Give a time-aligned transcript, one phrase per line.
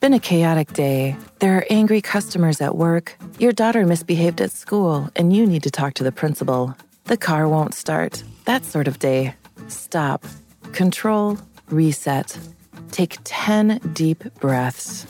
[0.00, 1.16] Been a chaotic day.
[1.40, 3.16] There are angry customers at work.
[3.38, 6.76] Your daughter misbehaved at school, and you need to talk to the principal.
[7.04, 8.22] The car won't start.
[8.44, 9.34] That sort of day.
[9.66, 10.24] Stop.
[10.72, 11.38] Control.
[11.68, 12.38] Reset.
[12.92, 15.06] Take 10 deep breaths.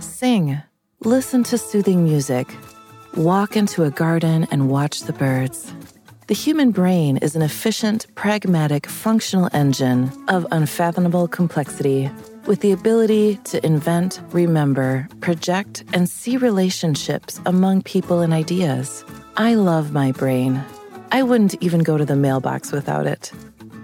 [0.00, 0.60] Sing.
[1.04, 2.48] Listen to soothing music.
[3.16, 5.72] Walk into a garden and watch the birds.
[6.30, 12.08] The human brain is an efficient, pragmatic, functional engine of unfathomable complexity
[12.46, 19.04] with the ability to invent, remember, project, and see relationships among people and ideas.
[19.36, 20.62] I love my brain.
[21.10, 23.32] I wouldn't even go to the mailbox without it.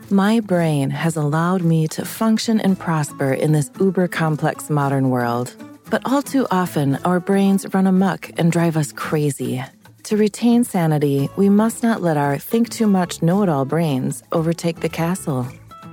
[0.08, 5.52] My brain has allowed me to function and prosper in this uber complex modern world.
[5.90, 9.64] But all too often, our brains run amuck and drive us crazy.
[10.06, 14.22] To retain sanity, we must not let our think too much know it all brains
[14.30, 15.48] overtake the castle.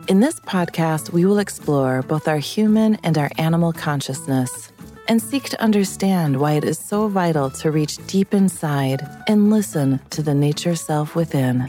[0.08, 4.72] In this podcast, we will explore both our human and our animal consciousness
[5.08, 10.00] and seek to understand why it is so vital to reach deep inside and listen
[10.12, 11.68] to the nature self within.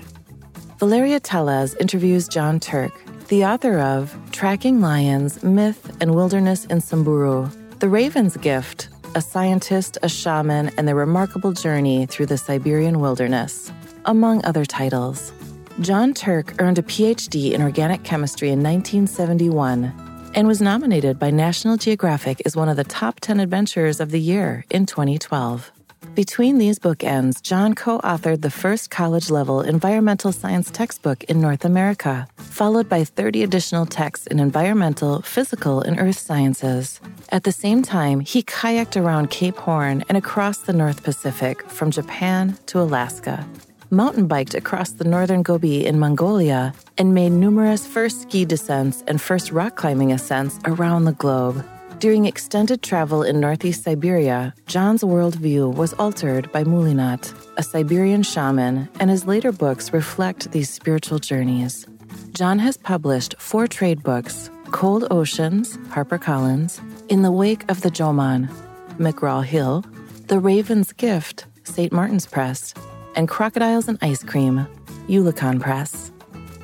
[0.78, 2.92] Valeria Teles interviews Jon Turk,
[3.28, 9.98] the author of Tracking Lions, Myth and Wilderness in Samburu, The Raven's Gift, a scientist,
[10.02, 13.72] a shaman, and their remarkable journey through the Siberian wilderness,
[14.04, 15.32] among other titles.
[15.80, 19.92] Jon Turk earned a PhD in organic chemistry in 1971
[20.34, 24.20] and was nominated by National Geographic as one of the top 10 adventurers of the
[24.20, 25.72] year in 2012.
[26.14, 31.64] Between these bookends, Jon co authored the first college level environmental science textbook in North
[31.64, 37.00] America, followed by 30 additional texts in environmental, physical, and earth sciences.
[37.30, 41.90] At the same time, he kayaked around Cape Horn and across the North Pacific from
[41.90, 43.44] Japan to Alaska
[43.90, 49.20] mountain biked across the northern Gobi in Mongolia, and made numerous first ski descents and
[49.20, 51.64] first rock climbing ascents around the globe.
[52.04, 58.90] During extended travel in northeast Siberia, Jon's worldview was altered by Moolynaut, a Siberian shaman,
[59.00, 61.86] and his later books reflect these spiritual journeys.
[62.32, 66.78] Jon has published four trade books Cold Oceans, HarperCollins,
[67.08, 68.50] In the Wake of the Jomon,
[68.98, 69.82] McGraw Hill,
[70.26, 71.90] The Raven's Gift, St.
[71.90, 72.74] Martin's Press,
[73.16, 74.66] and Crocodiles and Ice Cream,
[75.08, 76.12] Ulicon Press.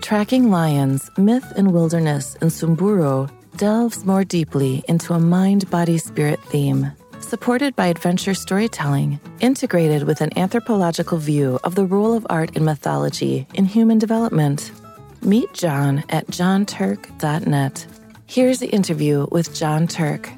[0.02, 3.26] Tracking Lions, Myth and Wilderness in Samburu
[3.60, 6.90] delves more deeply into a mind body spirit theme,
[7.20, 12.64] supported by adventure storytelling, integrated with an anthropological view of the role of art and
[12.64, 14.72] mythology in human development.
[15.20, 17.86] Meet Jon at jonturk.net.
[18.26, 20.30] Here's the interview with Jon Turk.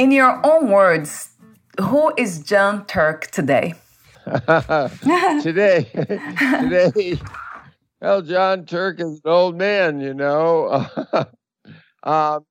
[0.00, 1.28] In your own words,
[1.78, 3.74] who is Jon Turk today?
[5.42, 7.20] today, today,
[8.00, 10.86] well, Jon Turk is an old man, you know.
[12.02, 12.46] um,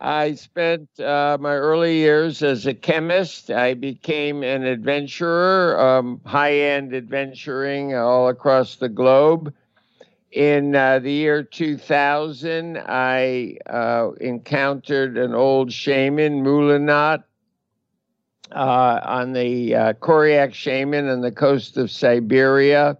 [0.00, 3.52] I spent uh, my early years as a chemist.
[3.52, 9.54] I became an adventurer, um, high end adventuring all across the globe.
[10.30, 17.24] In uh, the year 2000, I uh, encountered an old shaman, Moolynaut,
[18.52, 22.98] uh, on the uh, Koryak shaman on the coast of Siberia.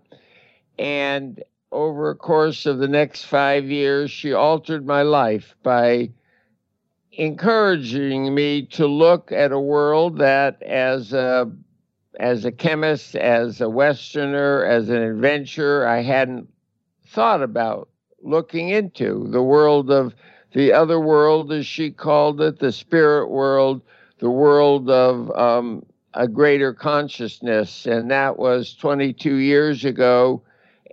[0.79, 6.11] And over a course of the next five years, she altered my life by
[7.13, 11.51] encouraging me to look at a world that, as a
[12.19, 16.49] as a chemist, as a Westerner, as an adventurer, I hadn't
[17.09, 17.89] thought about
[18.23, 20.15] looking into the world of
[20.53, 23.83] the other world, as she called it, the spirit world,
[24.19, 25.85] the world of um,
[26.15, 27.87] a greater consciousness.
[27.87, 30.43] And that was 22 years ago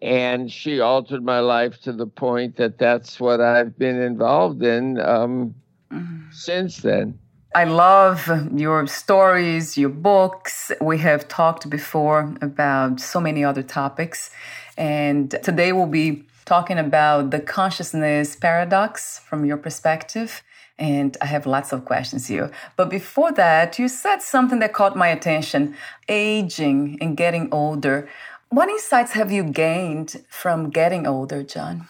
[0.02, 5.00] and she altered my life to the point that that's what I've been involved in
[5.00, 5.56] um,
[5.92, 6.32] mm-hmm.
[6.32, 7.18] since then.
[7.56, 10.72] I love your stories, your books.
[10.82, 14.30] We have talked before about so many other topics.
[14.78, 20.44] And today we'll be talking about the consciousness paradox from your perspective.
[20.78, 22.52] And I have lots of questions here.
[22.76, 25.76] But before that, you said something that caught my attention
[26.10, 28.10] aging and getting older.
[28.50, 31.88] What insights have you gained from getting older, Jon?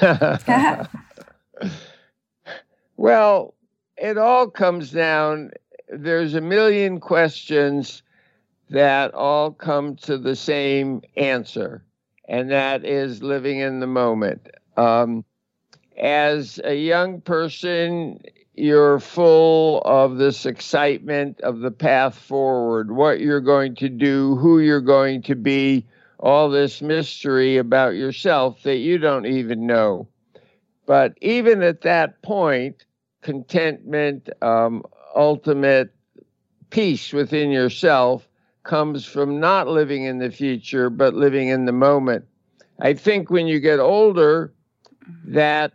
[2.96, 3.54] well,
[3.96, 5.50] it all comes down,
[5.88, 8.02] there's a million questions
[8.70, 11.82] that all come to the same answer,
[12.30, 14.48] and that is living in the moment.
[14.76, 15.24] Um,
[15.98, 18.20] as a young person,
[18.54, 24.60] you're full of this excitement of the path forward, what you're going to do, who
[24.60, 25.84] you're going to be,
[26.20, 30.06] all this mystery about yourself that you don't even know.
[30.86, 32.84] But even at that point,
[33.22, 34.84] contentment, um,
[35.16, 35.92] ultimate
[36.70, 38.28] peace within yourself
[38.70, 42.24] comes from not living in the future, but living in the moment.
[42.80, 44.54] I think when you get older,
[45.24, 45.72] that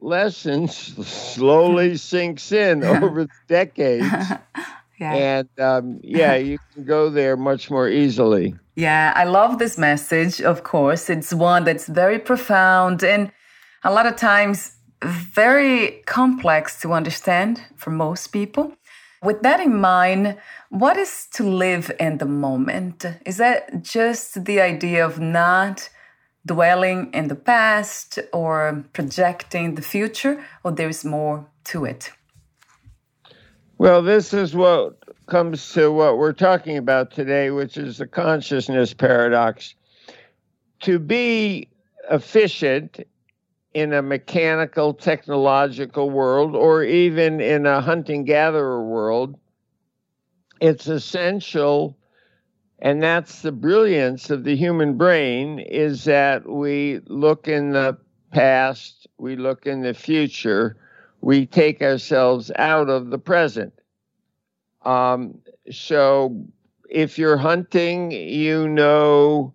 [0.00, 4.06] lesson slowly sinks in over decades.
[5.00, 5.14] yeah.
[5.14, 8.54] And um, yeah, you can go there much more easily.
[8.76, 11.10] Yeah, I love this message, of course.
[11.10, 13.32] It's one that's very profound and
[13.82, 18.77] a lot of times very complex to understand for most people.
[19.22, 20.38] With that in mind,
[20.68, 23.04] what is to live in the moment?
[23.26, 25.90] Is that just the idea of not
[26.46, 32.12] dwelling in the past or projecting the future, or there's more to it?
[33.76, 38.94] Well, this is what comes to what we're talking about today, which is the consciousness
[38.94, 39.74] paradox.
[40.80, 41.68] To be
[42.10, 43.00] efficient
[43.74, 49.38] in a mechanical, technological world, or even in a hunting gatherer world,
[50.60, 51.98] it's essential
[52.80, 57.98] and that's the brilliance of the human brain is that we look in the
[58.30, 60.76] past, we look in the future,
[61.20, 63.72] we take ourselves out of the present.
[64.84, 65.40] Um,
[65.72, 66.46] so
[66.88, 69.52] if you're hunting, you know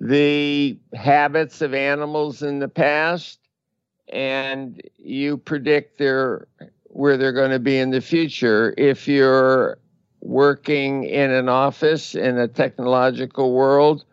[0.00, 3.38] the habits of animals in the past
[4.08, 6.46] and you predict their
[6.84, 8.74] where they're going to be in the future.
[8.78, 9.78] If you're
[10.20, 14.04] working in an office in a technological world,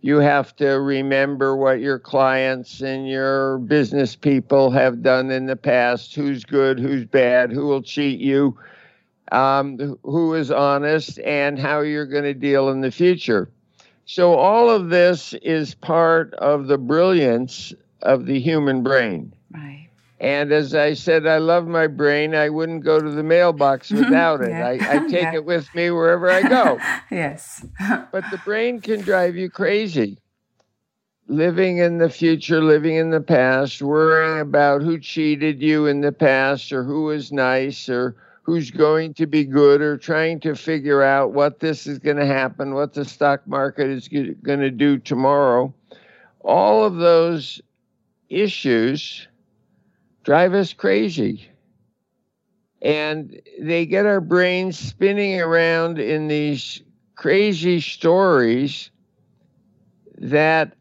[0.00, 5.56] you have to remember what your clients and your business people have done in the
[5.56, 8.58] past who's good, who's bad, who will cheat you,
[9.30, 13.48] um, who is honest, and how you're going to deal in the future.
[14.04, 17.72] So, all of this is part of the brilliance
[18.02, 19.32] of the human brain.
[19.52, 19.88] Right.
[20.22, 22.36] And as I said, I love my brain.
[22.36, 24.52] I wouldn't go to the mailbox without it.
[24.52, 25.34] I, I, take yeah.
[25.34, 26.78] it with me wherever I go.
[27.10, 27.66] yes.
[28.12, 30.18] but the brain can drive you crazy.
[31.26, 36.12] Living in the future, living in the past, worrying about who cheated you in the
[36.12, 41.02] past or who was nice or who's going to be good or trying to figure
[41.02, 44.98] out what this is going to happen, what the stock market is going to do
[44.98, 45.72] tomorrow.
[46.40, 47.60] All of those
[48.28, 49.28] issues
[50.24, 51.48] drive us crazy.
[52.80, 56.82] And they get our brains spinning around in these
[57.14, 58.90] crazy stories
[60.18, 60.74] that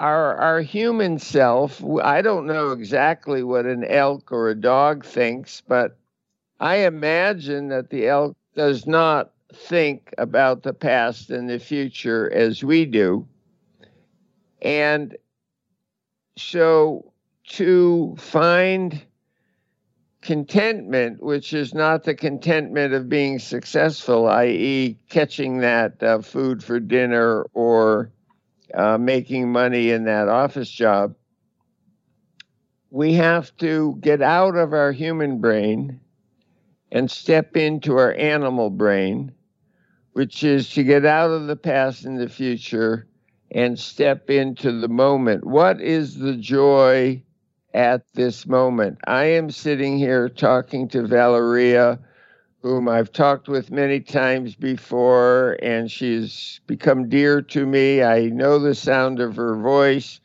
[0.00, 5.60] our our human self I don't know exactly what an elk or a dog thinks,
[5.60, 5.96] but
[6.64, 12.64] I imagine that the elk does not think about the past and the future as
[12.64, 13.28] we do.
[14.62, 15.14] And
[16.38, 17.12] so
[17.48, 18.98] to find
[20.22, 26.80] contentment, which is not the contentment of being successful, i.e., catching that uh, food for
[26.80, 28.10] dinner or
[28.72, 31.14] uh, making money in that office job,
[32.90, 36.00] we have to get out of our human brain
[36.94, 39.30] and step into our animal brain,
[40.14, 43.06] which is to get out of the past and the future
[43.50, 45.44] and step into the moment.
[45.44, 47.22] What is the joy
[47.74, 48.98] at this moment.
[49.06, 51.98] I am sitting here talking to Valeria,
[52.62, 58.02] whom I've talked with many times before, and she's become dear to me.
[58.02, 60.20] I know the sound of her voice.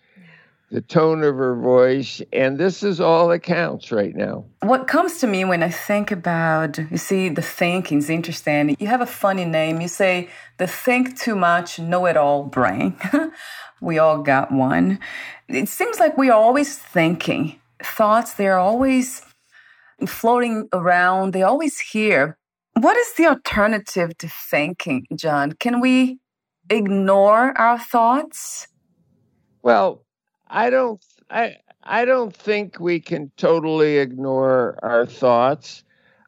[0.71, 4.45] The tone of her voice, and this is all that counts right now.
[4.61, 8.75] What comes to me when I think about, you see, the thinking is interesting.
[8.79, 9.81] You have a funny name.
[9.81, 12.95] You say the think too much, know it all brain.
[13.81, 14.99] we all got one.
[15.47, 17.59] It seems like we are always thinking.
[17.81, 19.23] Thoughts, they're always
[20.07, 22.37] floating around, they always here.
[22.73, 25.53] What is the alternative to thinking, Jon?
[25.53, 26.19] Can we
[26.69, 28.67] ignore our thoughts?
[29.61, 30.05] Well,
[30.49, 35.83] I don't I I don't think we can totally ignore our thoughts.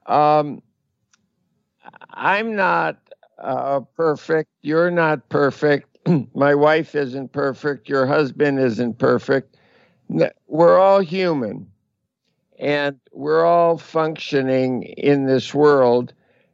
[0.06, 0.62] Um,
[2.10, 2.98] I'm not
[3.38, 4.50] uh, perfect.
[4.62, 5.98] You're not perfect.
[6.36, 7.90] My wife isn't perfect.
[7.90, 9.58] Your husband isn't perfect.
[10.48, 11.68] We're all human,
[12.60, 16.14] and we're all functioning in this world.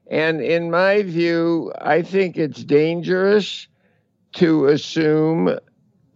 [0.10, 3.68] And in my view, I think it's dangerous
[4.34, 5.58] to assume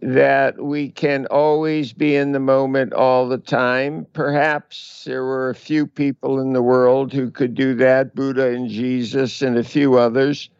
[0.02, 4.04] that we can always be in the moment all the time.
[4.12, 8.68] Perhaps there were a few people in the world who could do that Buddha and
[8.68, 10.50] Jesus and a few others.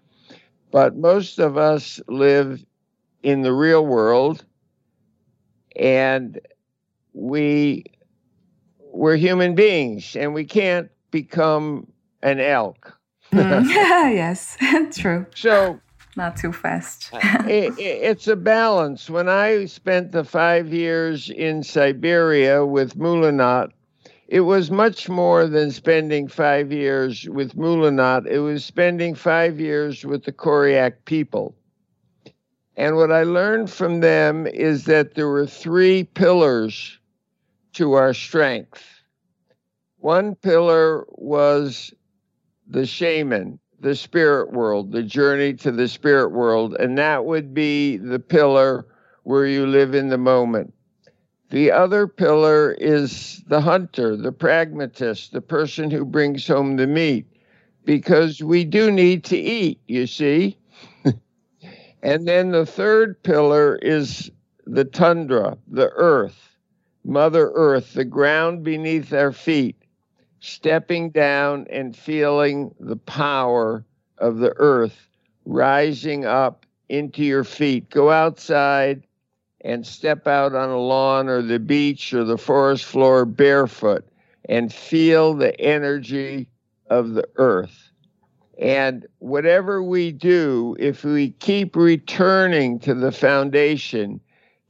[0.71, 2.65] But most of us live
[3.25, 4.45] in the real world
[5.75, 6.41] and
[7.13, 7.85] we
[8.79, 11.91] we're human beings and we can't become
[12.23, 12.97] an elk.
[13.33, 13.67] mm.
[14.15, 14.57] yes,
[14.93, 15.27] true.
[15.35, 15.81] So
[16.17, 17.11] not too fast.
[17.13, 19.09] Uh, it, it's a balance.
[19.09, 23.71] When I spent the five years in Siberia with Moolynaut,
[24.29, 28.27] it was much more than spending five years with Moolynaut.
[28.27, 31.55] It was spending five years with the Koryak people.
[32.77, 36.99] And what I learned from them is that there were three pillars
[37.75, 38.83] to our strength.
[39.99, 41.93] One pillar was
[42.67, 47.97] the shaman, the spirit world, the journey to the spirit world, and that would be
[47.97, 48.87] the pillar
[49.25, 50.73] where you live in the moment.
[51.51, 57.27] The other pillar is the hunter, the pragmatist, the person who brings home the meat,
[57.85, 60.57] because we do need to eat, you see.
[62.03, 64.31] and then the third pillar is
[64.65, 66.57] the tundra, the earth,
[67.05, 69.82] Mother Earth, the ground beneath our feet
[70.43, 73.85] stepping down and feeling the power
[74.19, 75.09] of the earth
[75.47, 77.89] rising up into your feet.
[77.91, 79.07] Go outside
[79.61, 84.05] and step out on a lawn or the beach or the forest floor barefoot
[84.49, 86.49] and feel the energy
[86.91, 87.91] of the earth.
[88.59, 94.21] And whatever we do, if we keep returning to the foundation,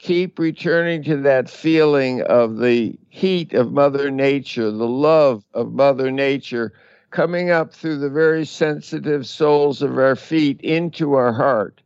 [0.02, 6.10] keep returning to that feeling of the heat of Mother Nature, the love of Mother
[6.10, 6.72] Nature
[7.10, 11.82] coming up through the very sensitive soles of our feet into our heart.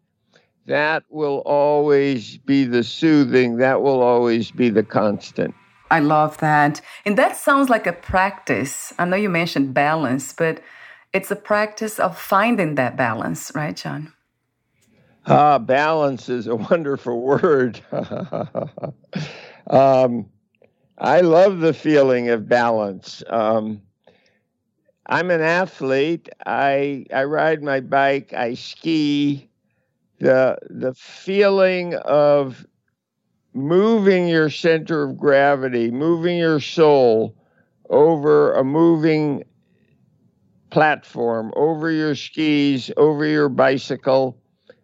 [0.65, 5.55] That will always be the soothing, that will always be the constant.
[5.91, 6.81] I love that.
[7.05, 8.95] And that sounds like a practice.
[8.99, 10.63] I know you mentioned balance, but
[11.13, 14.13] it's a practice of finding that balance, right, Jon?
[15.27, 17.81] Ah, balance is a wonderful word.
[19.67, 20.27] um,
[20.99, 23.23] I love the feeling of balance.
[23.29, 23.83] Um,
[25.07, 26.29] I'm an athlete.
[26.45, 28.33] I I ride my bike.
[28.33, 29.49] I ski.
[30.19, 32.67] The the feeling of
[33.53, 37.37] moving your center of gravity, moving your soul
[37.91, 39.45] over a moving
[40.71, 44.39] platform, over your skis, over your bicycle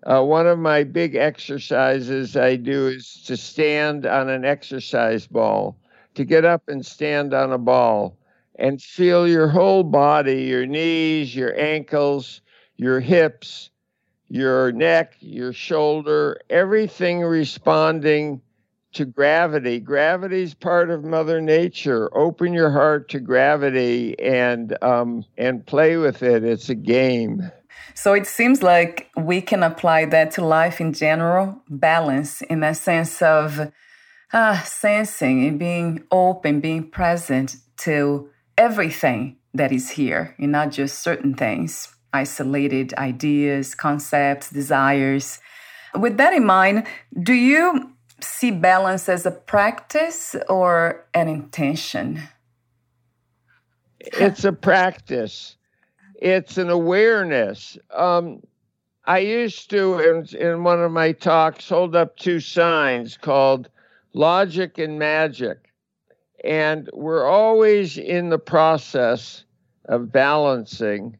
[0.05, 5.77] uh, one of my big exercises I do is to stand on an exercise ball,
[6.15, 8.17] to get up and stand on a ball
[8.57, 12.41] and feel your whole body, your knees, your ankles,
[12.77, 13.71] your hips,
[14.29, 18.41] your neck, your shoulder, everything responding
[18.93, 19.81] to gravity.
[19.81, 22.11] Gravity is part of Mother Nature.
[22.17, 26.45] Open your heart to gravity and um, and play with it.
[26.45, 27.51] It's a game.
[27.95, 32.75] So it seems like we can apply that to life in general, balance in a
[32.75, 33.73] sense of
[34.33, 41.01] uh, sensing and being open, being present to everything that is here and not just
[41.01, 45.41] certain things, isolated ideas, concepts, desires.
[45.95, 46.87] With that in mind,
[47.23, 52.23] do you see balance as a practice or an intention?
[54.01, 55.57] It's a practice
[56.23, 57.77] it's an awareness.
[57.93, 58.43] Um,
[59.05, 63.69] I used to, in, in one of my talks, hold up two signs called
[64.13, 65.73] logic and magic.
[66.45, 69.43] And we're always in the process
[69.87, 71.17] of balancing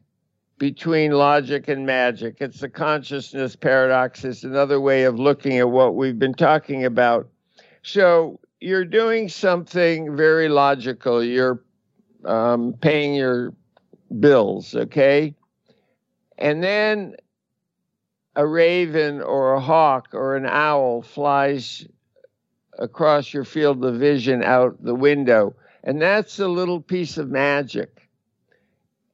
[0.57, 2.37] between logic and magic.
[2.39, 7.27] It's the consciousness paradox, it's another way of looking at what we've been talking about.
[7.81, 11.21] So you're doing something very logical.
[11.21, 11.61] You're
[12.23, 13.53] um, paying your
[14.19, 15.35] bills, okay?
[16.37, 17.15] And then
[18.35, 21.87] a raven or a hawk or an owl flies
[22.79, 25.55] across your field of vision out the window.
[25.83, 28.09] And that's a little piece of magic.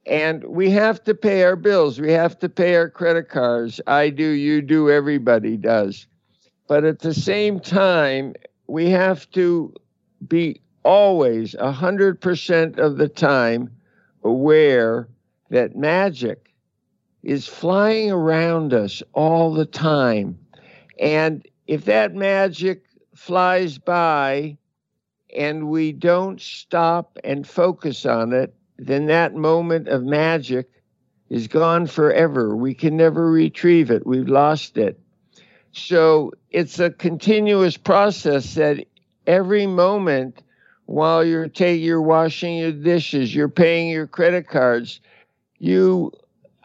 [0.06, 2.00] And we have to pay our bills.
[2.00, 3.80] We have to pay our credit cards.
[3.86, 6.06] I do, you do, everybody does.
[6.68, 8.34] But at the same time,
[8.66, 9.74] we have to
[10.26, 13.70] be always 100% of the time
[14.22, 15.08] aware
[15.50, 16.52] that magic
[17.22, 20.38] is flying around us all the time.
[20.98, 22.84] And if that magic
[23.14, 24.56] flies by
[25.36, 30.68] and we don't stop and focus on it, then that moment of magic
[31.28, 32.56] is gone forever.
[32.56, 34.06] We can never retrieve it.
[34.06, 34.98] We've lost it.
[35.72, 38.84] So it's a continuous process that
[39.26, 40.42] every moment
[40.90, 44.98] while you're taking you're washing your dishes, you're paying your credit cards,
[45.60, 46.10] you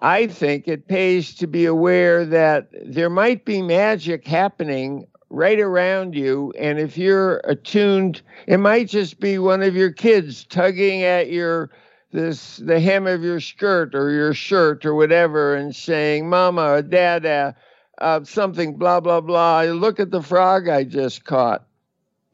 [0.02, 6.16] I think it pays to be aware that there might be magic happening right around
[6.16, 6.52] you.
[6.58, 11.70] And if you're attuned, it might just be one of your kids tugging at your
[12.12, 16.82] this the hem of your skirt or your shirt or whatever and saying, Mama or
[16.82, 17.56] Dada,
[18.00, 19.62] uh, something, blah, blah, blah.
[19.62, 21.68] Look at the frog I just caught.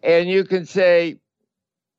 [0.04, 1.21] And you can say,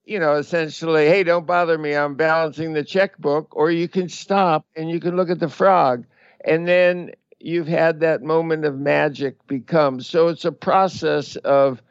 [0.04, 1.94] you know, essentially, hey, don't bother me.
[1.94, 3.54] I'm balancing the checkbook.
[3.54, 6.04] Or you can stop and you can look at the frog.
[6.44, 10.00] And then you've had that moment of magic become.
[10.00, 11.82] So it's a process of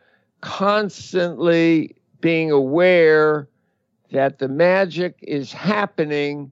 [0.42, 3.48] constantly being aware
[4.12, 6.52] that the magic is happening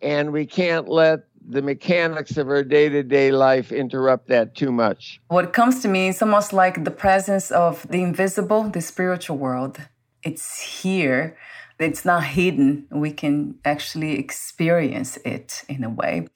[0.00, 4.70] and we can't let the mechanics of our day to day life interrupt that too
[4.70, 5.20] much.
[5.28, 9.80] What comes to me is almost like the presence of the invisible, the spiritual world.
[10.22, 11.36] It's here,
[11.78, 12.86] it's not hidden.
[12.90, 16.28] We can actually experience it in a way.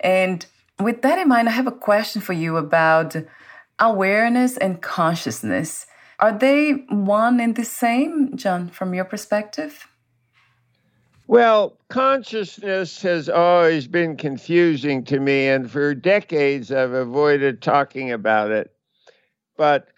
[0.00, 0.44] And
[0.78, 3.14] with that in mind, I have a question for you about
[3.78, 5.86] awareness and consciousness.
[6.18, 9.86] Are they one and the same, Jon, from your perspective?
[11.26, 18.50] Well, consciousness has always been confusing to me, and for decades I've avoided talking about
[18.50, 18.72] it.
[19.56, 19.88] But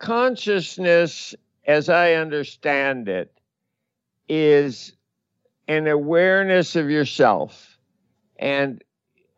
[0.00, 1.34] consciousness,
[1.66, 3.32] as I understand it,
[4.28, 4.92] is
[5.68, 7.78] an awareness of yourself.
[8.38, 8.82] And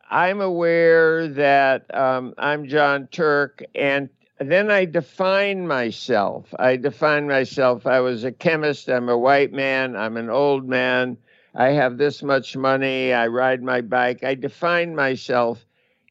[0.09, 4.09] I'm aware that um, I'm Jon Turk, and
[4.39, 6.53] then I define myself.
[6.57, 7.85] I define myself.
[7.85, 8.87] I was a chemist.
[8.87, 9.95] I'm a white man.
[9.95, 11.17] I'm an old man.
[11.55, 13.13] I have this much money.
[13.13, 14.23] I ride my bike.
[14.23, 15.65] I define myself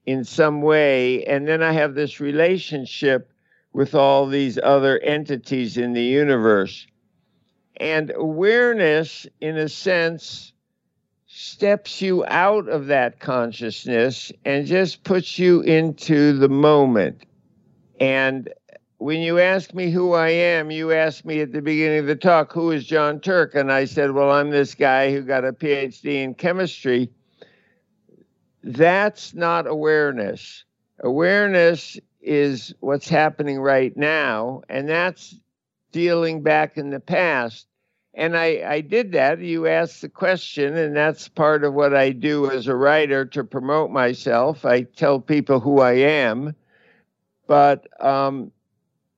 [0.04, 1.24] in some way.
[1.24, 3.30] And then I have this relationship
[3.76, 6.86] with all these other entities in the universe.
[7.76, 10.54] And awareness, in a sense,
[11.26, 17.24] steps you out of that consciousness and just puts you into the moment.
[18.00, 18.48] And
[18.96, 22.16] when you ask me who I am, you asked me at the beginning of the
[22.16, 23.54] talk, who is Jon Turk?
[23.54, 27.10] And I said, well, I'm this guy who got a PhD in chemistry.
[28.62, 30.64] That's not awareness.
[31.00, 35.38] Awareness is what's happening right now, and that's
[35.92, 37.66] dealing back in the past.
[38.14, 39.40] And I, I did that.
[39.40, 43.44] You asked the question, and that's part of what I do as a writer to
[43.44, 44.64] promote myself.
[44.64, 46.54] I tell people who I am.
[47.46, 48.50] But um,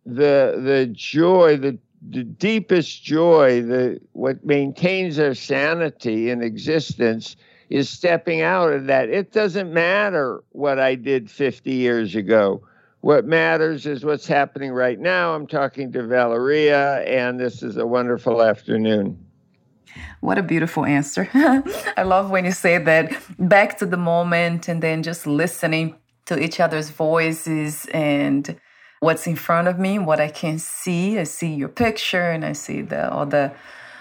[0.05, 1.79] the the joy, the
[2.11, 7.37] the deepest joy, the what maintains our sanity in existence
[7.71, 9.09] is stepping out of that.
[9.09, 12.63] It doesn't matter what I did 50 years ago.
[13.01, 15.35] What matters is what's happening right now.
[15.35, 19.25] I'm talking to Valeria, and this is a wonderful afternoon.
[20.21, 21.29] What a beautiful answer.
[21.97, 25.95] I love when you say that back to the moment and then just listening
[26.27, 28.59] to each other's voices and
[29.01, 31.19] what's in front of me, what I can see.
[31.19, 33.53] I see your picture and I see the all the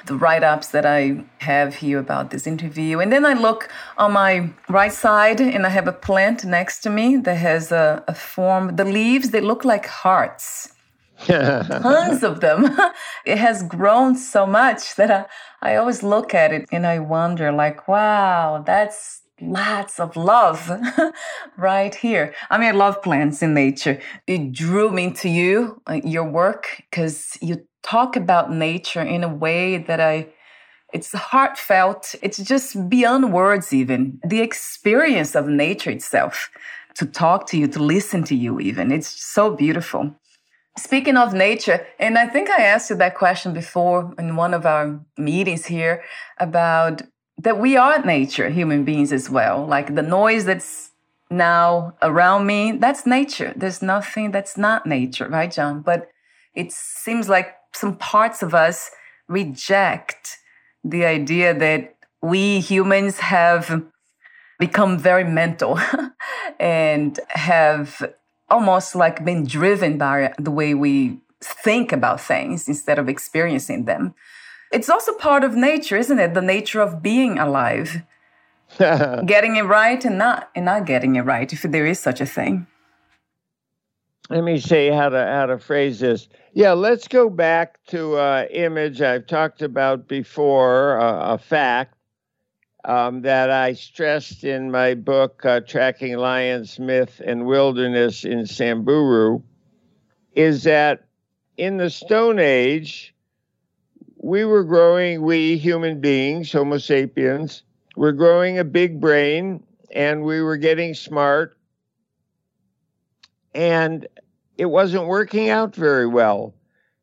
[0.05, 2.99] the write-ups that I have here about this interview.
[2.99, 6.89] And then I look on my right side and I have a plant next to
[6.89, 10.73] me that has a, a form, the leaves, they look like hearts.
[11.25, 12.77] Tons of them.
[13.25, 15.25] it has grown so much that I,
[15.61, 20.71] I always look at it and I wonder like, wow, that's lots of love
[21.57, 22.33] right here.
[22.49, 23.99] I mean, I love plants in nature.
[24.25, 29.33] It drew me to you, uh, your work, because you talk about nature in a
[29.33, 30.27] way that I,
[30.93, 32.15] it's heartfelt.
[32.21, 36.49] It's just beyond words, even the experience of nature itself
[36.95, 38.91] to talk to you, to listen to you, even.
[38.91, 40.15] It's so beautiful.
[40.77, 44.65] Speaking of nature, and I think I asked you that question before in one of
[44.65, 46.03] our meetings here
[46.39, 47.01] about
[47.39, 49.65] that we are nature, human beings as well.
[49.65, 50.91] Like the noise that's
[51.29, 53.53] now around me, that's nature.
[53.55, 55.81] There's nothing that's not nature, right, Jon?
[55.81, 56.09] But
[56.53, 58.89] it seems like some parts of us
[59.27, 60.37] reject
[60.83, 63.83] the idea that we humans have
[64.59, 65.79] become very mental
[66.59, 68.13] and have
[68.49, 74.15] almost like been driven by the way we think about things instead of experiencing them.
[74.71, 76.33] It's also part of nature, isn't it?
[76.33, 78.01] The nature of being alive.
[78.77, 82.25] getting it right and not and not getting it right, if there is such a
[82.25, 82.67] thing.
[84.29, 86.27] Let me say how to how to phrase this.
[86.53, 91.95] Yeah, let's go back to uh, image I've talked about before, uh, a fact
[92.83, 99.41] um, that I stressed in my book, uh, Tracking Lions, Myth, and Wilderness in Samburu,
[100.33, 101.05] is that
[101.57, 103.13] in the Stone Age,
[104.17, 107.63] we were growing, we human beings, Homo sapiens,
[107.95, 111.56] were growing a big brain and we were getting smart.
[113.57, 114.07] And
[114.55, 116.53] it wasn't working out very well.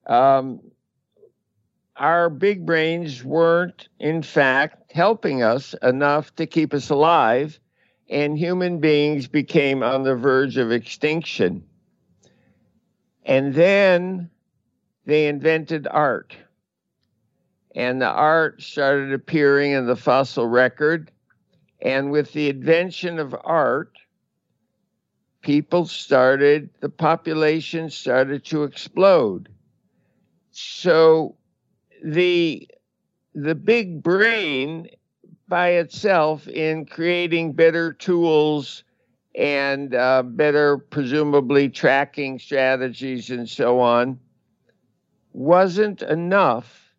[0.07, 0.61] Um,
[1.97, 7.59] our big brains weren't, in fact, helping us enough to keep us alive,
[8.09, 11.65] and human beings became on the verge of extinction.
[13.25, 14.31] And then
[15.07, 16.37] they invented art.
[17.75, 21.11] And the art started appearing in the fossil record.
[21.83, 23.99] And with the invention of art,
[25.45, 29.49] people started, the population started to explode.
[30.51, 31.37] So
[32.03, 32.69] the
[33.35, 34.89] the big brain
[35.49, 38.85] by itself in creating better tools
[39.35, 44.19] and uh, better presumably tracking strategies and so on
[45.33, 46.95] wasn't enough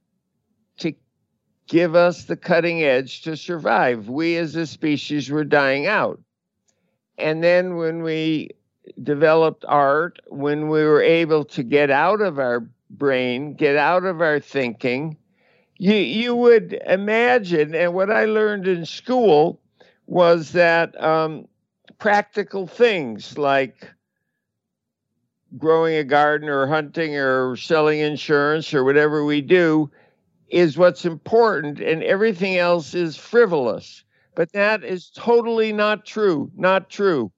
[0.77, 0.93] to
[1.67, 6.19] give us the cutting edge to survive we as a species were dying out
[7.17, 8.49] and then when we
[9.03, 14.21] developed art when we were able to get out of our brain, get out of
[14.21, 15.17] our thinking.
[15.77, 19.59] You, you would imagine, and what I learned in school
[20.07, 21.47] was that um,
[21.99, 23.89] practical things like
[25.57, 29.89] growing a garden or hunting or selling insurance or whatever we do
[30.49, 34.04] is what's important, and everything else is frivolous.
[34.35, 36.51] But that is totally not true.
[36.55, 37.31] Not true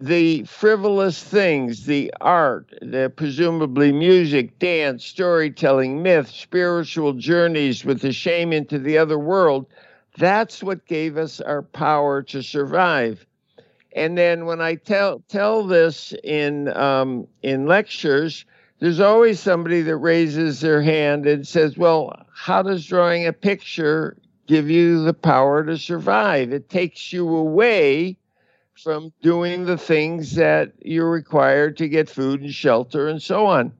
[0.00, 8.12] the frivolous things, the art, the presumably music, dance, storytelling, myth, spiritual journeys with the
[8.12, 9.66] shame into the other world,
[10.18, 13.24] that's what gave us our power to survive.
[13.94, 18.44] And then when I tell tell this in um, in lectures,
[18.80, 24.16] there's always somebody that raises their hand and says, "Well, how does drawing a picture
[24.46, 26.52] give you the power to survive?
[26.52, 28.18] It takes you away."
[28.74, 33.72] from doing the things that you're required to get food and shelter and so on.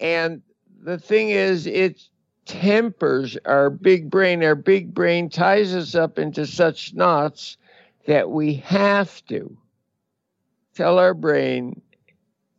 [0.00, 0.42] And
[0.82, 2.02] the thing is, it
[2.44, 4.42] tempers our big brain.
[4.44, 7.56] Our big brain ties us up into such knots
[8.06, 9.56] that we have to
[10.74, 11.80] tell our brain,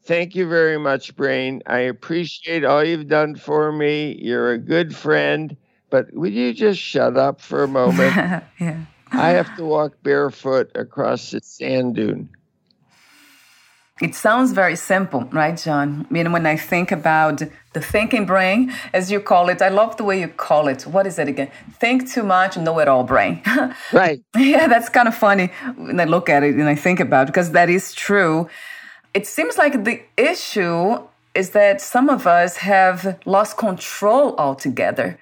[0.04, 1.62] Thank you very much, brain.
[1.66, 4.18] I appreciate all you've done for me.
[4.22, 5.58] You're a good friend,
[5.90, 8.44] but would you just shut up for a moment?
[8.60, 8.82] yeah.
[9.12, 12.30] I have to walk barefoot across the sand dune.
[14.00, 16.06] It sounds very simple, right, Jon?
[16.08, 17.42] I mean, when I think about
[17.74, 20.86] the thinking brain, as you call it, I love the way you call it.
[20.86, 21.50] What is it again?
[21.80, 23.42] Think too much, know it all brain.
[23.94, 24.22] right.
[24.36, 27.28] Yeah, that's kind of funny when I look at it and I think about it,
[27.28, 28.48] because that is true.
[29.16, 31.00] It seems like the issue
[31.34, 35.20] is that some of us have lost control altogether.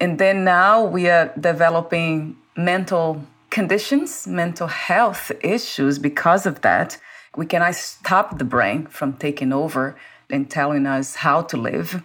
[0.00, 6.98] And then now we are developing mental conditions, mental health issues because of that.
[7.36, 9.96] We cannot stop the brain from taking over
[10.30, 12.02] and telling us how to live.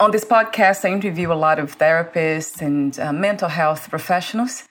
[0.00, 4.64] On this podcast, I interview a lot of therapists and uh, mental health professionals.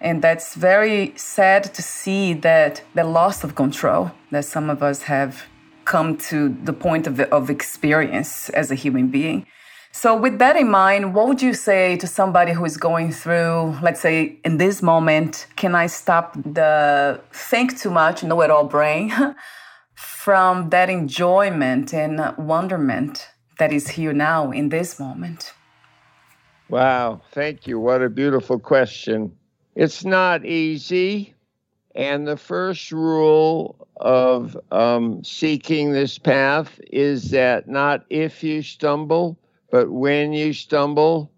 [0.00, 5.02] And that's very sad to see that the loss of control that some of us
[5.02, 5.46] have
[5.84, 9.46] come to the point of, of experience as a human being.
[9.92, 13.76] So, with that in mind, what would you say to somebody who is going through,
[13.82, 18.64] let's say, in this moment, can I stop the think too much, know it all
[18.64, 19.12] brain
[19.94, 25.52] from that enjoyment and wonderment that is here now in this moment?
[26.68, 27.80] Wow, thank you.
[27.80, 29.34] What a beautiful question.
[29.74, 31.34] It's not easy.
[31.94, 39.36] And the first rule of um, seeking this path is that not if you stumble,
[39.70, 41.30] but when you stumble,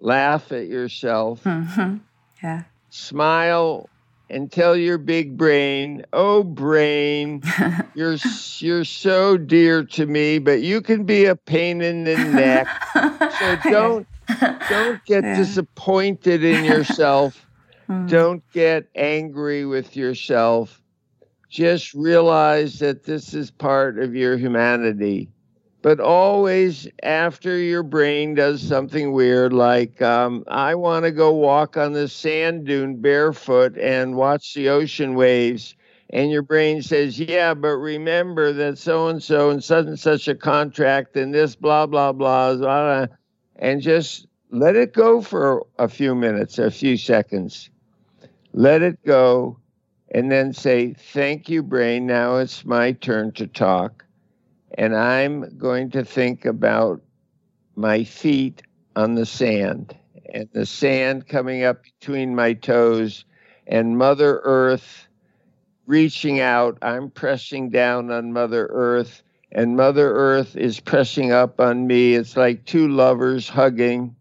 [0.00, 1.42] laugh at yourself.
[1.44, 1.96] Mm-hmm.
[2.42, 2.62] Yeah.
[2.90, 3.88] Smile
[4.28, 7.42] and tell your big brain, "Oh brain,
[7.94, 8.16] you're
[8.58, 12.66] you're so dear to me, but you can be a pain in the neck.
[13.38, 14.06] So don't
[14.68, 15.36] don't get yeah.
[15.36, 17.46] disappointed in yourself.
[17.88, 18.08] mm.
[18.08, 20.82] Don't get angry with yourself.
[21.48, 25.30] Just realize that this is part of your humanity
[25.86, 31.76] but always after your brain does something weird, like um, I want to go walk
[31.76, 35.76] on the sand dune barefoot and watch the ocean waves.
[36.10, 40.26] And your brain says, Yeah, but remember that so and so and such and such
[40.26, 43.06] a contract and this blah, blah, blah, blah,
[43.54, 47.70] and just let it go for a few minutes, a few seconds.
[48.52, 49.60] Let it go,
[50.10, 52.06] and then say, Thank you, brain.
[52.06, 54.02] Now it's my turn to talk
[54.74, 57.00] and I'm going to think about
[57.74, 58.62] my feet
[58.94, 59.96] on the sand
[60.32, 63.24] and the sand coming up between my toes
[63.66, 65.08] and Mother Earth
[65.86, 66.78] reaching out.
[66.82, 72.14] I'm pressing down on Mother Earth, and Mother Earth is pressing up on me.
[72.14, 74.16] It's like two lovers hugging.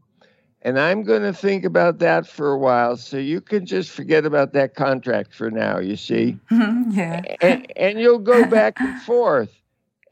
[0.61, 2.97] And I'm going to think about that for a while.
[2.97, 6.39] So you can just forget about that contract for now, you see?
[6.51, 7.21] yeah.
[7.39, 9.51] And, and you'll go back and forth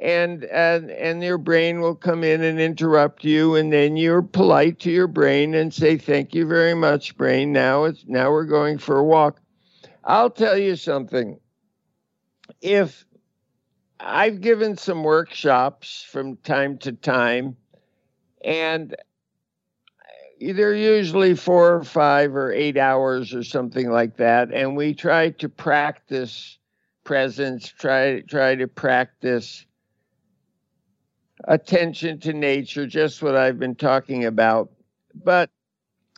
[0.04, 4.80] and and and your brain will come in and interrupt you and then you're polite
[4.82, 7.54] to your brain and say thank you very much brain.
[7.54, 9.39] Now it's now we're going for a walk.
[10.04, 11.39] I'll tell you something.
[12.62, 13.06] If
[14.00, 17.56] i've given some workshops from time to time
[18.44, 18.96] and
[20.42, 25.30] they're usually four or five or eight hours or something like that and we try
[25.30, 26.58] to practice
[27.06, 29.66] presence try try to practice
[31.45, 34.71] attention to nature, just what I've been talking about.
[35.13, 35.49] But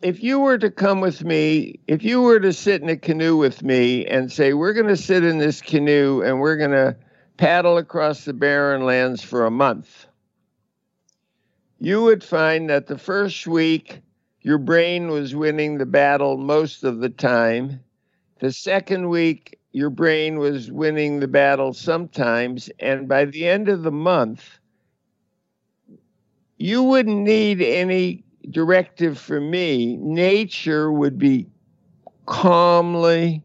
[0.02, 3.38] if you were to come with me, if you were to sit in a canoe
[3.38, 6.96] with me and say, We're going to sit in this canoe and we're going to
[7.38, 10.08] paddle across the barren lands for a month,
[11.80, 14.02] you would find that the first week,
[14.42, 17.80] your brain was winning the battle most of the time.
[18.40, 22.70] The second week, your brain was winning the battle sometimes.
[22.80, 24.60] And by the end of the month,
[26.58, 29.98] you wouldn't need any directive from me.
[29.98, 31.48] Nature would be
[32.26, 33.44] calmly,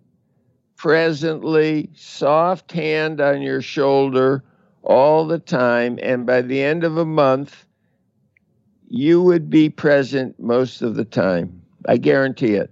[0.76, 4.44] presently, soft hand on your shoulder
[4.82, 5.98] all the time.
[6.02, 7.66] And by the end of a month,
[8.88, 11.62] you would be present most of the time.
[11.86, 12.70] I guarantee it.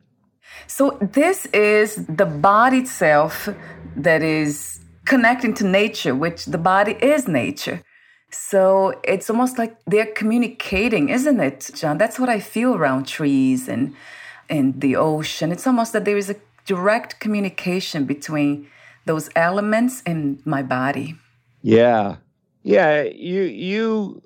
[0.66, 3.48] So, this is the body itself
[3.96, 7.82] that is connecting to nature, which the body is nature.
[8.30, 11.98] So it's almost like they're communicating, isn't it, Jon?
[11.98, 13.94] That's what I feel around trees and
[14.50, 15.52] and the ocean.
[15.52, 18.68] It's almost that there is a direct communication between
[19.06, 21.16] those elements and my body.
[21.62, 22.16] Yeah.
[22.62, 24.22] Yeah, you you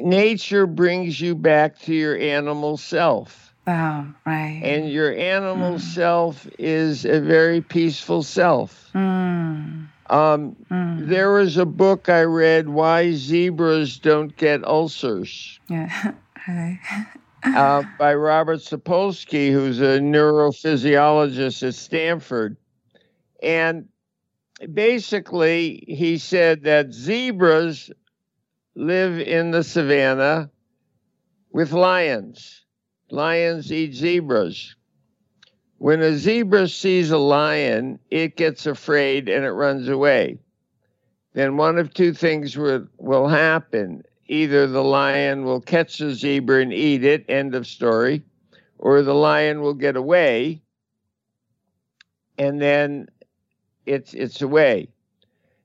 [0.00, 3.54] nature brings you back to your animal self.
[3.66, 4.60] Wow, right.
[4.64, 5.80] And your animal mm.
[5.80, 8.90] self is a very peaceful self.
[8.94, 9.88] Mm.
[10.12, 11.08] Um, mm.
[11.08, 15.58] There was a book I read, Why Zebras Don't Get Ulcers.
[15.70, 16.12] Yeah.
[17.44, 22.58] uh, by Robert Sapolsky, who's a neurophysiologist at Stanford.
[23.42, 23.88] And
[24.72, 27.90] basically, he said that zebras
[28.74, 30.50] live in the savannah
[31.50, 32.66] with lions.
[33.10, 34.76] Lions eat zebras.
[35.82, 40.38] When a zebra sees a lion, it gets afraid and it runs away.
[41.32, 44.04] Then one of two things will, will happen.
[44.28, 48.22] Either the lion will catch the zebra and eat it, end of story,
[48.78, 50.62] or the lion will get away
[52.38, 53.08] and then
[53.84, 54.86] it's it's away.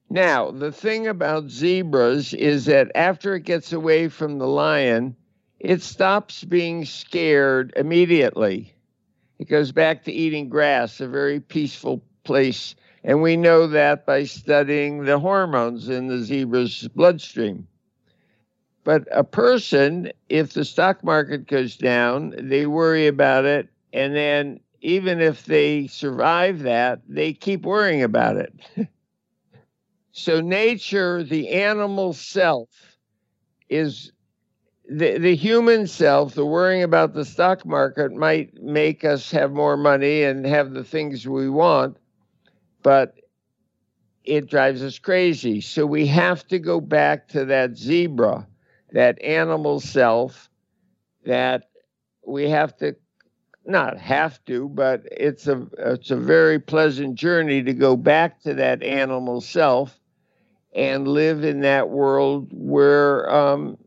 [0.10, 5.16] Now, the thing about zebras is that after it gets away from the lion,
[5.60, 8.74] it stops being scared immediately.
[9.40, 12.76] It goes back to eating grass, a very peaceful place.
[13.04, 17.68] And we know that by studying the hormones in the zebra's bloodstream.
[18.84, 23.70] But a person, if the stock market goes down, they worry about it.
[23.94, 28.54] And then even if they survive that, they keep worrying about it.
[30.12, 32.70] so, nature, the animal self,
[33.70, 34.12] is
[34.90, 39.78] the, the human self, the worrying about the stock market might make us have more
[39.78, 41.98] money and have the things we want.
[42.84, 43.16] but
[44.24, 45.62] it drives us crazy.
[45.62, 48.48] So we have to go back to that zebra,
[48.94, 50.50] that animal self,
[51.26, 51.70] that
[52.26, 52.96] we have to
[53.66, 58.54] not have to, but it's a it's a very pleasant journey to go back to
[58.56, 60.00] that animal self
[60.76, 63.78] and live in that world where um,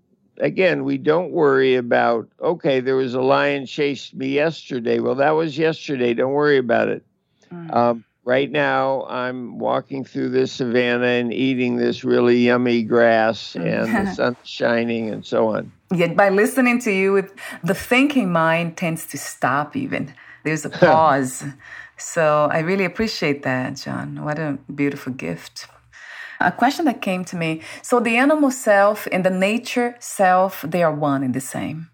[0.40, 5.30] again we don't worry about okay there was a lion chased me yesterday well that
[5.30, 7.04] was yesterday don't worry about it
[7.52, 7.74] mm.
[7.74, 14.06] um, right now I'm walking through this savannah and eating this really yummy grass and
[14.06, 15.72] the sun's shining and so on.
[15.92, 17.28] Yet by listening to you,
[17.64, 20.14] the thinking mind tends to stop even.
[20.44, 21.44] There's a pause.
[21.96, 24.24] so I really appreciate that, Jon.
[24.24, 25.66] What a beautiful gift.
[26.40, 27.60] A question that came to me.
[27.82, 31.90] So the animal self and the nature self, they are one and the same.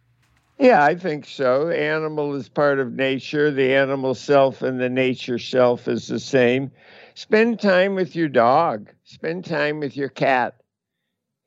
[0.59, 1.69] Yeah, I think so.
[1.69, 3.51] Animal is part of nature.
[3.51, 6.71] The animal self and the nature self is the same.
[7.15, 8.91] Spend time with your dog.
[9.05, 10.55] Spend time with your cat,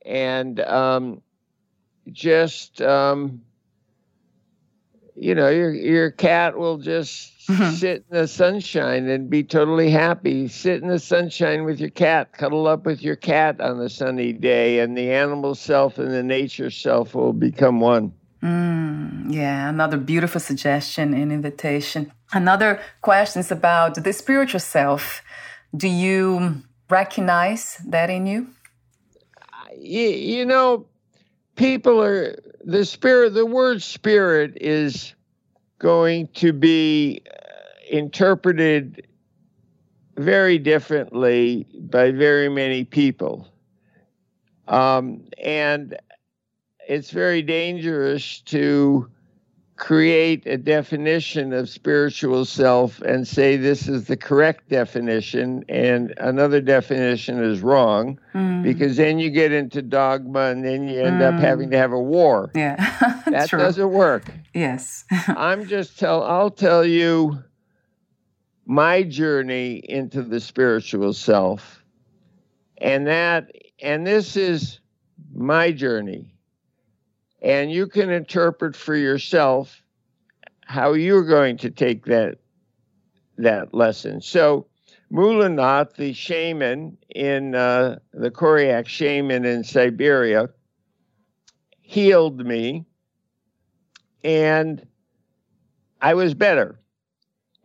[0.05, 1.21] and um,
[2.12, 3.41] just um,
[5.15, 7.71] you know, your your cat will just mm-hmm.
[7.71, 10.47] sit in the sunshine and be totally happy.
[10.47, 14.33] Sit in the sunshine with your cat, cuddle up with your cat on a sunny
[14.33, 18.13] day, and the animal self and the nature self will become one.
[18.43, 22.12] Mm, yeah, another beautiful suggestion and invitation.
[22.31, 25.21] Another question is about the spiritual self.
[25.75, 28.47] Do you recognize that in you?
[29.77, 30.85] You, you know,
[31.55, 33.33] people are the spirit.
[33.33, 35.13] The word spirit is
[35.79, 37.37] going to be uh,
[37.89, 39.07] interpreted
[40.17, 43.47] very differently by very many people.
[44.67, 45.97] Um, and
[46.87, 49.09] it's very dangerous to
[49.79, 56.59] create a definition of spiritual self and say this is the correct definition and another
[56.59, 58.61] definition is wrong mm.
[58.61, 61.33] because then you get into dogma and then you end mm.
[61.33, 62.51] up having to have a war.
[62.53, 62.75] Yeah.
[63.27, 63.59] that true.
[63.59, 64.25] doesn't work.
[64.53, 65.05] Yes.
[65.27, 67.43] I'm just tell I'll tell you
[68.65, 71.83] my journey into the spiritual self.
[72.77, 74.79] And that and this is
[75.33, 76.33] my journey
[77.41, 79.81] and you can interpret for yourself
[80.65, 82.38] how you're going to take that
[83.38, 84.21] that lesson.
[84.21, 84.67] So,
[85.12, 90.49] Moolynaut, the shaman in uh, the Koryak shaman in Siberia,
[91.79, 92.85] healed me,
[94.23, 94.86] and
[96.01, 96.79] I was better.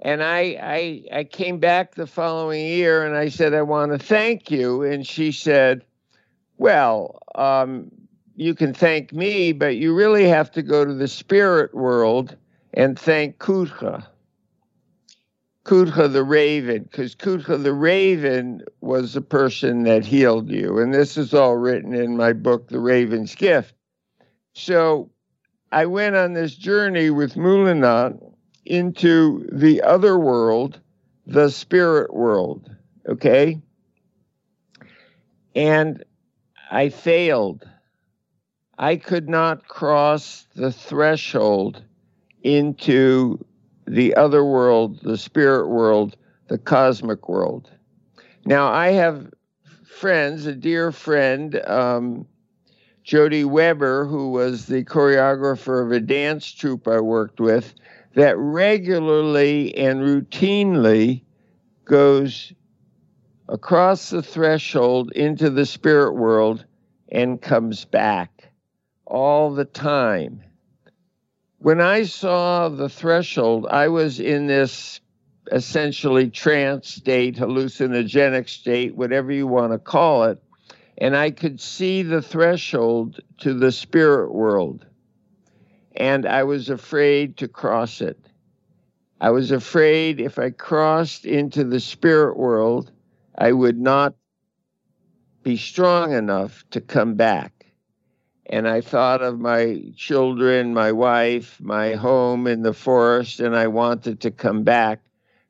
[0.01, 3.99] And I, I, I came back the following year and I said, I want to
[3.99, 4.83] thank you.
[4.83, 5.85] And she said,
[6.59, 7.91] Well, um,
[8.37, 12.37] you can thank me, but you really have to go to the spirit world
[12.75, 14.05] and thank Kutcha.
[15.65, 20.79] Kutcha the raven, because Kutcha the raven was the person that healed you.
[20.79, 23.75] And this is all written in my book, The Raven's Gift.
[24.53, 25.11] So
[25.75, 28.21] I went on this journey with Moolynaut
[28.65, 30.79] into the other world,
[31.27, 32.71] the spirit world.
[33.09, 33.61] Okay.
[35.57, 36.05] And
[36.71, 37.69] I failed.
[38.79, 41.83] I could not cross the threshold
[42.45, 43.45] into
[43.85, 47.69] the other world, the spirit world, the cosmic world.
[48.47, 49.29] Now, I have
[49.85, 52.29] friends, a dear friend, um,
[53.05, 57.75] Jody Weber, who was the choreographer of a dance troupe I worked with,
[58.15, 61.23] that regularly and routinely
[61.85, 62.55] goes
[63.47, 66.65] across the threshold into the spirit world
[67.13, 68.49] and comes back
[69.05, 70.43] all the time.
[71.59, 75.01] When I saw the threshold, I was in this
[75.53, 80.43] essentially trance state, hallucinogenic state, whatever you want to call it.
[80.99, 84.87] And I could see the threshold to the spirit world.
[85.97, 88.19] And I was afraid to cross it.
[89.21, 92.91] I was afraid if I crossed into the spirit world,
[93.37, 94.15] I would not
[95.43, 97.65] be strong enough to come back
[98.47, 103.69] and I thought of my children, my wife, my home in the forest, and I
[103.69, 105.01] wanted to come back.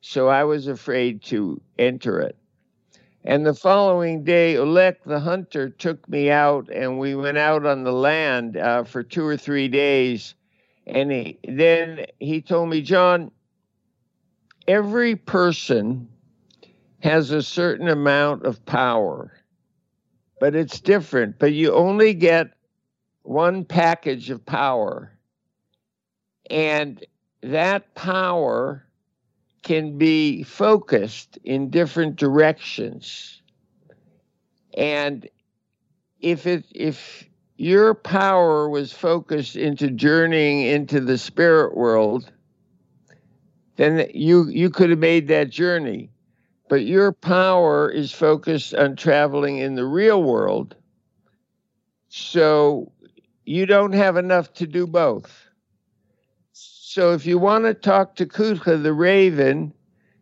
[0.01, 2.36] So I was afraid to enter it.
[3.27, 7.83] And the following day, Oleg the hunter took me out, and we went out on
[7.83, 10.35] the land uh, for two or three days.
[10.87, 13.31] And he, then he told me, Jon,
[14.68, 16.09] every person
[17.01, 19.33] has a certain amount of power,
[20.39, 21.39] but it's different.
[21.39, 22.49] But you only get
[23.22, 25.12] one package of power.
[26.51, 27.03] And
[27.41, 28.84] that power
[29.65, 33.43] can be focused in different directions.
[34.77, 35.29] And
[36.21, 37.25] if it if
[37.57, 42.31] your power was focused into journeying into the spirit world,
[43.77, 46.11] then you you could have made that journey.
[46.69, 50.77] But your power is focused on traveling in the real world.
[52.09, 52.93] So
[53.45, 55.43] you don't have enough to do both.
[56.95, 59.74] So if you want to talk to Kutcha the raven,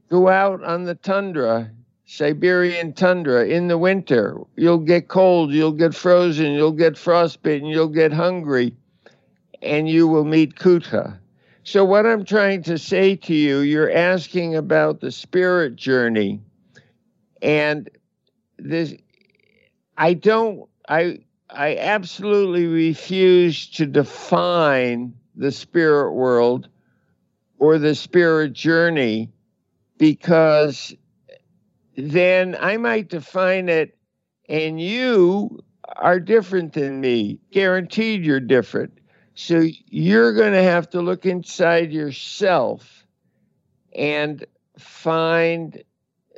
[0.08, 1.70] go out on the tundra,
[2.06, 4.38] Siberian tundra in the winter.
[4.56, 8.74] You'll get cold, you'll get frozen, you'll get frostbitten, you'll get hungry,
[9.60, 11.18] and you will meet Kutcha.
[11.62, 16.40] So, what I'm trying to say to you, you're asking about the spirit journey.
[17.42, 17.90] And
[18.56, 18.94] this,
[19.98, 21.18] I don't, I,
[21.50, 26.68] I absolutely refuse to define the spirit world
[27.58, 29.30] or the spirit journey
[29.98, 30.94] because
[31.96, 33.96] then I might define it
[34.48, 35.62] and you
[35.96, 37.38] are different than me.
[37.52, 38.98] Guaranteed you're different.
[39.34, 43.06] So you're going to have to look inside yourself
[43.94, 44.44] and
[44.78, 45.82] find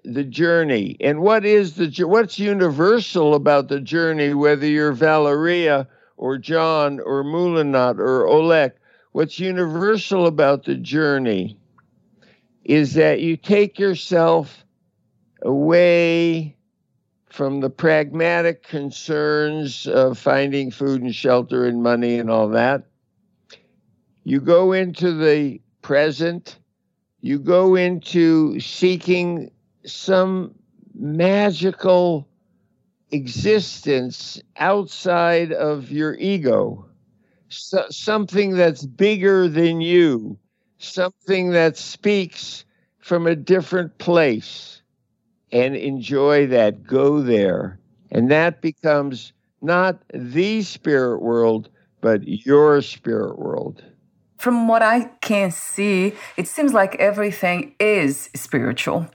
[0.04, 0.96] the journey.
[1.00, 7.24] And what is the what's universal about the journey whether you're Valeria or Jon or
[7.24, 8.72] Moolynaut or Oleg?
[9.14, 11.56] What's universal about the journey
[12.64, 14.64] is that you take yourself
[15.40, 16.56] away
[17.26, 22.88] from the pragmatic concerns of finding food and shelter and money and all that.
[24.24, 26.58] You go into the present,
[27.20, 29.52] you go into seeking
[29.86, 30.56] some
[30.92, 32.26] magical
[33.12, 36.88] existence outside of your ego,
[37.48, 40.38] so, something that's bigger than you,
[40.78, 42.64] something that speaks
[42.98, 44.82] from a different place
[45.52, 46.84] and enjoy that.
[46.84, 47.78] Go there.
[48.10, 51.68] And that becomes not the spirit world,
[52.00, 53.82] but your spirit world.
[54.38, 59.06] From what I can see, it seems like everything is spiritual.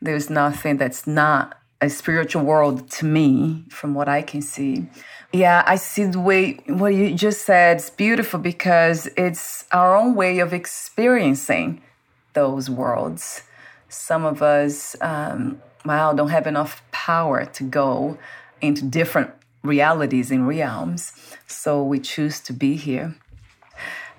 [0.00, 4.86] There's nothing that's not a spiritual world to me, from what I can see.
[5.32, 10.14] Yeah, I see the way what you just said is beautiful because it's our own
[10.14, 11.82] way of experiencing
[12.32, 13.42] those worlds.
[13.88, 18.16] Some of us um, wow, don't have enough power to go
[18.60, 19.30] into different
[19.62, 21.12] realities and realms.
[21.46, 23.16] So we choose to be here.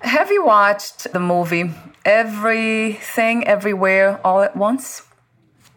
[0.00, 1.70] Have you watched the movie
[2.04, 5.02] Everything, Everywhere, All at Once?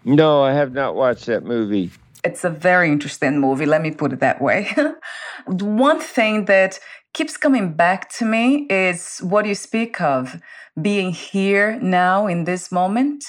[0.07, 1.91] No, I have not watched that movie.
[2.23, 4.73] It's a very interesting movie, let me put it that way.
[5.45, 6.79] One thing that
[7.13, 10.41] keeps coming back to me is what you speak of
[10.81, 13.25] being here now in this moment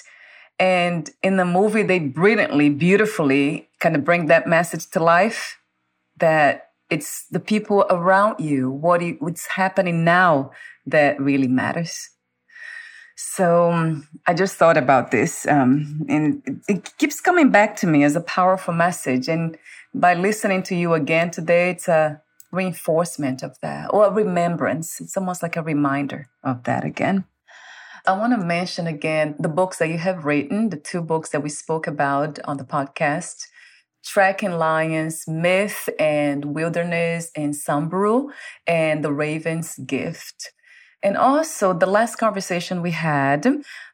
[0.61, 5.59] and in the movie, they brilliantly, beautifully kind of bring that message to life
[6.19, 10.51] that it's the people around you, what you, what's happening now
[10.87, 12.11] that really matters.
[13.21, 17.87] So um, I just thought about this, um, and it, it keeps coming back to
[17.89, 19.27] me as a powerful message.
[19.27, 19.59] And
[19.93, 25.01] by listening to you again today, it's a reinforcement of that, or a remembrance.
[25.01, 27.25] It's almost like a reminder of that again.
[28.07, 31.43] I want to mention again the books that you have written, the two books that
[31.43, 33.47] we spoke about on the podcast.
[34.05, 38.29] Tracking Lions, Myth and Wilderness and Samburu,
[38.65, 40.53] and The Raven's Gift.
[41.03, 43.47] And also, the last conversation we had,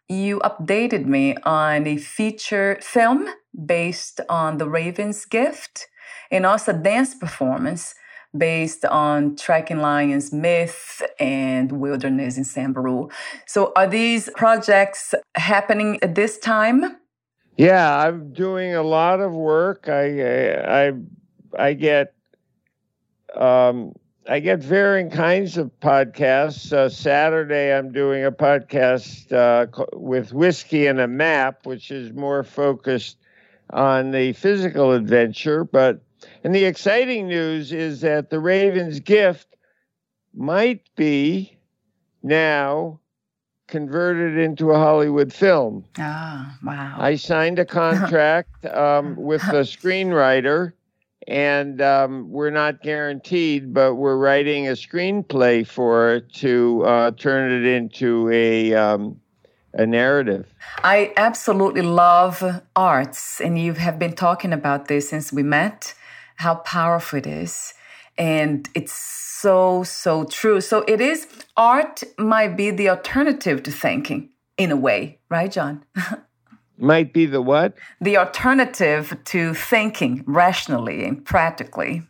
[0.08, 3.28] you updated me on a feature film
[3.66, 5.86] based on The Raven's Gift
[6.30, 7.94] and also dance performance
[8.36, 13.08] based on Tracking Lions Myth and Wilderness in Samburu.
[13.46, 16.96] So, are these projects happening at this time?
[17.56, 19.88] Yeah, I'm doing a lot of work.
[19.88, 20.92] I I
[21.56, 22.14] I get
[23.36, 23.94] um,
[24.26, 26.72] I get varying kinds of podcasts.
[26.72, 32.42] Uh, Saturday, I'm doing a podcast uh, with Whiskey and a Map, which is more
[32.42, 33.18] focused
[33.70, 36.00] on the physical adventure, but
[36.42, 39.56] and the exciting news is that the Ravens gift
[40.34, 41.58] might be
[42.22, 43.00] now
[43.66, 45.84] converted into a Hollywood film.
[45.98, 46.96] Ah, wow.
[46.98, 50.72] I signed a contract um, with a screenwriter,
[51.28, 57.52] and um, we're not guaranteed, but we're writing a screenplay for it to uh, turn
[57.52, 58.74] it into a.
[58.74, 59.20] Um,
[59.76, 60.54] a narrative.
[60.84, 65.94] I absolutely love arts, and you have been talking about this since we met
[66.36, 67.74] how powerful it is.
[68.16, 70.60] And it's so, so true.
[70.60, 74.30] So it is, art might be the alternative to thinking.
[74.56, 75.84] in a way, right, Jon?
[76.78, 77.74] Might be the what?
[78.00, 82.02] The alternative to thinking rationally and practically.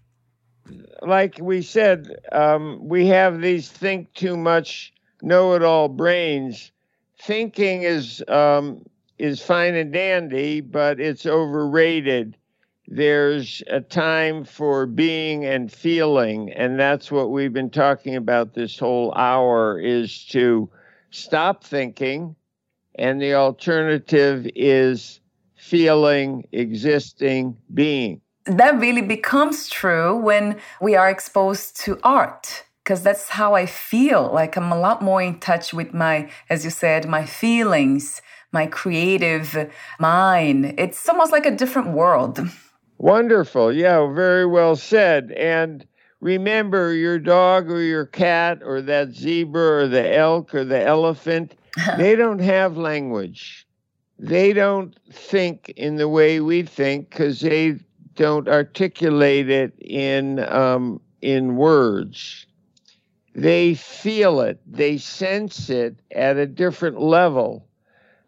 [1.02, 6.72] Like we said, um, we have these think too much, know it all brains.
[7.20, 8.84] Thinking is um,
[9.18, 12.36] is fine and dandy, but it's overrated.
[12.86, 18.78] There's a time for being and feeling, and that's what we've been talking about this
[18.78, 20.70] whole hour is to
[21.10, 22.36] stop thinking,
[22.96, 25.20] and the alternative is
[25.56, 28.20] feeling, existing, being.
[28.46, 34.30] That really becomes true when we are exposed to art because that's how I feel.
[34.32, 38.20] Like I'm a lot more in touch with my, as you said, my feelings,
[38.52, 40.74] my creative mind.
[40.78, 42.40] It's almost like a different world.
[42.98, 43.72] Wonderful.
[43.72, 45.32] Yeah, very well said.
[45.32, 45.86] And
[46.20, 51.54] remember your dog or your cat or that zebra or the elk or the elephant,
[51.96, 53.66] they don't have language.
[54.18, 57.78] They don't think in the way we think because they
[58.14, 62.46] don't articulate it in um, in words.
[63.34, 64.60] They feel it.
[64.66, 67.66] They sense it at a different level.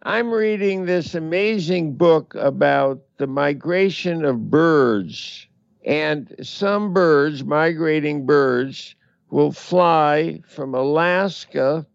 [0.02, 5.46] I'm reading this amazing book about the migration of birds.
[5.84, 8.96] And some birds, migrating birds,
[9.30, 11.86] will fly from Alaska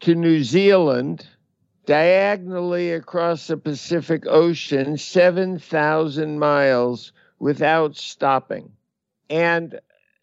[0.00, 1.26] to New Zealand
[1.86, 8.70] diagonally across the Pacific Ocean, 7,000 miles without stopping.
[9.28, 9.80] And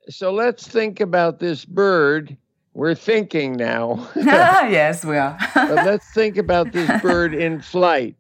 [0.10, 2.38] so let's think about this bird
[2.78, 4.08] we're thinking now.
[4.16, 5.36] yes, we are.
[5.56, 8.16] but let's think about this bird in flight.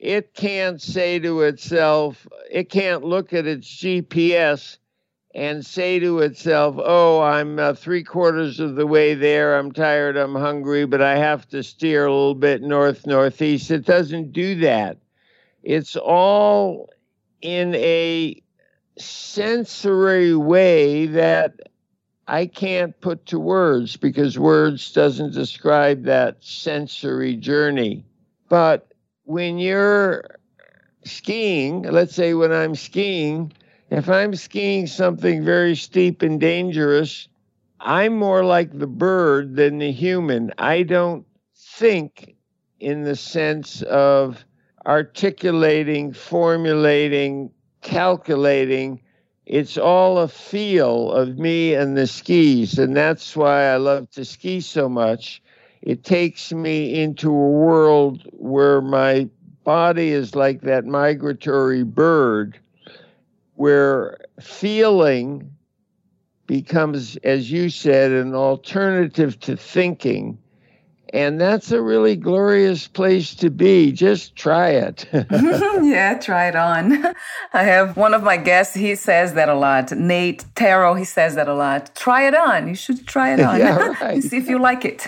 [0.00, 4.78] It can't say to itself, it can't look at its GPS
[5.34, 9.58] and say to itself, Oh, I'm uh, three quarters of the way there.
[9.58, 10.16] I'm tired.
[10.16, 13.70] I'm hungry, but I have to steer a little bit north northeast.
[13.70, 14.98] It doesn't do that.
[15.62, 16.90] It's all
[17.42, 18.40] in a
[18.96, 21.54] sensory way that
[22.28, 28.04] I can't put to words because words doesn't describe that sensory journey.
[28.48, 28.92] But
[29.24, 30.38] when you're
[31.04, 33.52] skiing, let's say when I'm skiing,
[33.90, 37.28] if I'm skiing something very steep and dangerous,
[37.80, 40.52] I'm more like the bird than the human.
[40.58, 41.26] I don't
[41.56, 42.34] think
[42.80, 44.44] in the sense of
[44.86, 47.50] articulating, formulating,
[47.82, 49.00] calculating
[49.46, 52.78] it's all a feel of me and the skis.
[52.78, 55.42] And that's why I love to ski so much.
[55.82, 59.28] It takes me into a world where my
[59.64, 62.58] body is like that migratory bird,
[63.54, 65.50] where feeling
[66.46, 70.38] becomes, as you said, an alternative to thinking
[71.14, 73.92] and that's a really glorious place to be.
[73.92, 75.06] Just try it.
[75.12, 77.04] yeah, try it on.
[77.52, 79.92] I have one of my guests, he says that a lot.
[79.92, 81.94] Nate Taro, he says that a lot.
[81.94, 82.66] Try it on.
[82.66, 83.60] You should try it on.
[83.60, 84.20] yeah, right.
[84.24, 85.06] See if you like it.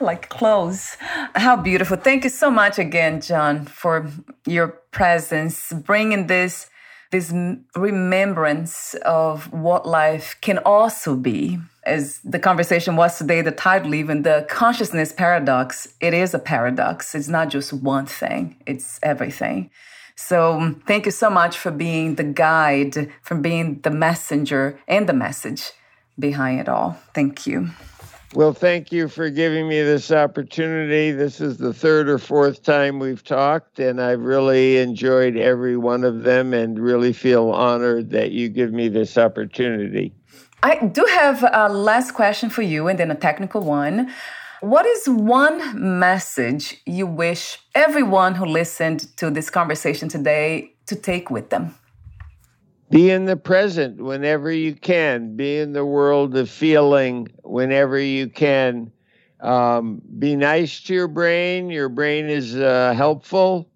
[0.00, 0.96] like clothes.
[1.34, 1.96] How beautiful.
[1.96, 4.08] Thank you so much again, Jon, for
[4.46, 6.69] your presence, bringing this
[7.10, 7.32] this
[7.74, 14.22] remembrance of what life can also be as the conversation was today, the title, even
[14.22, 17.14] the consciousness paradox, it is a paradox.
[17.14, 19.70] It's not just one thing, it's everything.
[20.14, 25.08] So um, thank you so much for being the guide, for being the messenger and
[25.08, 25.72] the message
[26.18, 26.98] behind it all.
[27.14, 27.70] Thank you.
[28.32, 31.10] Well, thank you for giving me this opportunity.
[31.10, 36.04] This is the third or fourth time we've talked, and I've really enjoyed every one
[36.04, 40.14] of them and really feel honored that you give me this opportunity.
[40.62, 44.12] I do have a last question for you and then a technical one.
[44.60, 51.30] What is one message you wish everyone who listened to this conversation today to take
[51.30, 51.74] with them?
[52.90, 55.36] Be in the present whenever you can.
[55.36, 58.90] Be in the world of feeling whenever you can.
[59.40, 61.70] Um, be nice to your brain.
[61.70, 63.70] Your brain is uh, helpful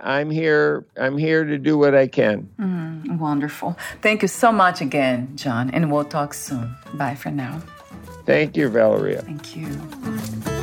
[0.00, 0.86] I'm here.
[0.96, 2.48] I'm here to do what I can.
[2.60, 3.76] Mm, wonderful.
[4.00, 6.74] Thank you so much again, Jon, and we'll talk soon.
[6.94, 7.60] Bye for now.
[8.24, 9.22] Thank you, Valeria.
[9.22, 10.57] Thank you.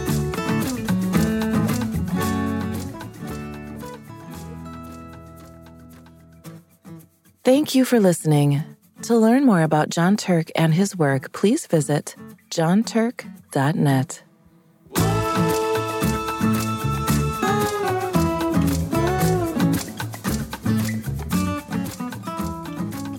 [7.45, 8.63] Thank you for listening.
[9.03, 12.15] To learn more about Jon Turk and his work, please visit
[12.49, 14.23] jonturk.net.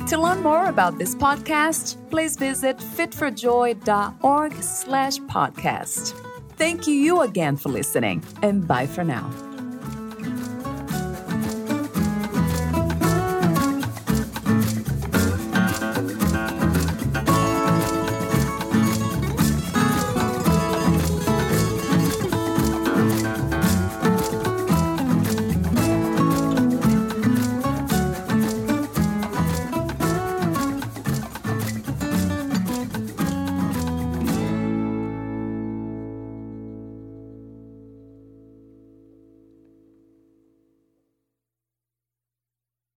[0.09, 6.15] To learn more about this podcast, please visit fitforjoy.org slash podcast.
[6.57, 9.46] Thank you again for listening, and bye for now.